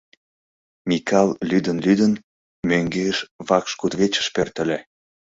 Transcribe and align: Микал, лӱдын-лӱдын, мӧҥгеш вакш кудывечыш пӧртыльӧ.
Микал, 0.89 1.29
лӱдын-лӱдын, 1.49 2.13
мӧҥгеш 2.69 3.17
вакш 3.47 3.71
кудывечыш 3.79 4.27
пӧртыльӧ. 4.35 4.77